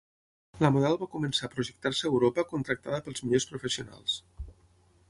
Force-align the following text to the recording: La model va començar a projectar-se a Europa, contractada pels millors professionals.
La 0.63 0.69
model 0.77 0.97
va 1.01 1.09
començar 1.17 1.45
a 1.49 1.53
projectar-se 1.57 2.07
a 2.07 2.11
Europa, 2.15 2.47
contractada 2.55 3.05
pels 3.09 3.25
millors 3.29 3.51
professionals. 3.53 4.19